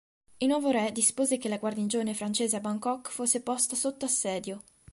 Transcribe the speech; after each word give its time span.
Il 0.39 0.47
nuovo 0.47 0.71
re 0.71 0.91
dispose 0.91 1.37
che 1.37 1.47
la 1.47 1.57
guarnigione 1.59 2.15
francese 2.15 2.55
a 2.55 2.59
Bangkok 2.59 3.11
fosse 3.11 3.43
posta 3.43 3.75
sotto 3.75 4.05
assedio. 4.05 4.63